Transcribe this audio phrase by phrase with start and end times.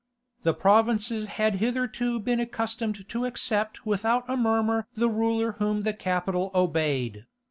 [0.41, 5.93] The provinces had hitherto been accustomed to accept without a murmur the ruler whom the
[5.93, 7.27] capital obeyed.